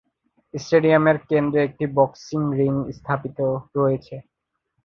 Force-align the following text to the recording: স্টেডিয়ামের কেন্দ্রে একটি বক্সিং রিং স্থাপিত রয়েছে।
স্টেডিয়ামের 0.53 1.17
কেন্দ্রে 1.29 1.59
একটি 1.67 1.85
বক্সিং 1.97 2.41
রিং 2.59 2.73
স্থাপিত 2.97 3.37
রয়েছে। 3.75 4.15